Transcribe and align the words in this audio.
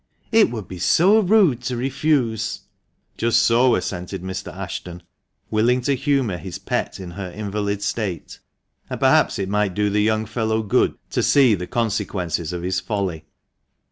It 0.31 0.49
would 0.49 0.67
be 0.67 0.79
so 0.79 1.19
rude 1.19 1.61
to 1.65 1.77
refuse. 1.77 2.61
"Just 3.17 3.37
so, 3.43 3.45
just 3.45 3.45
so," 3.45 3.75
assented 3.75 4.23
Mr. 4.23 4.51
Ashton, 4.51 5.03
willing 5.51 5.81
to 5.81 5.93
humour 5.95 6.37
his 6.37 6.57
pet 6.57 6.99
in 6.99 7.11
her 7.11 7.29
invalid 7.29 7.83
state, 7.83 8.39
and 8.89 8.99
perhaps 8.99 9.37
it 9.37 9.47
might 9.47 9.75
do 9.75 9.91
the 9.91 10.01
young 10.01 10.25
fellow 10.25 10.63
good 10.63 10.95
to 11.11 11.21
see 11.21 11.53
the 11.53 11.67
consequences 11.67 12.51
of 12.51 12.63
his 12.63 12.79
folly. 12.79 13.25